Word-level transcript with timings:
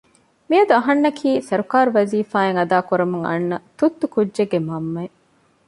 މިއަދު 0.49 0.73
އަހަންނަކީ 0.77 1.29
ސަރުކާރު 1.47 1.89
ވަޒިފާ 1.95 2.37
އެއް 2.45 2.57
އަދާ 2.59 2.77
ކުރަމުން 2.89 3.25
އަންނަ 3.29 3.57
ތުއްތު 3.77 4.05
ކުއްޖެއްގެ 4.13 4.59
މަންމައެއް 4.67 5.17